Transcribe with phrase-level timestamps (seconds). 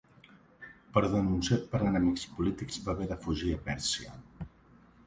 [0.95, 4.21] Però denunciat per enemics polítics va haver de fugir a Pèrsia.